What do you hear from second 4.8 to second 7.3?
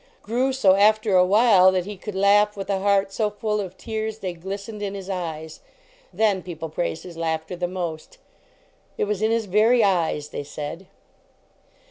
in his eyes. Then people praised his